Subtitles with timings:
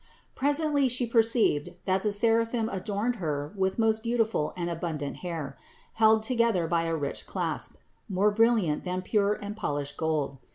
[0.33, 0.33] 79.
[0.33, 5.55] Presently She perceived, that the seraphim adorned Her with most beautiful and abundant hair,
[5.93, 7.75] held together by a rich clasp,
[8.09, 10.39] more brilliant than pure and polished gold.